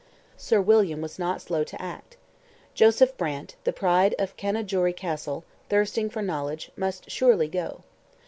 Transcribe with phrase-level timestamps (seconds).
[0.35, 2.17] Sir William was not slow to act.
[2.73, 7.83] Joseph Brant, the pride of Canajoharie Castle, thirsting for knowledge, must surely go.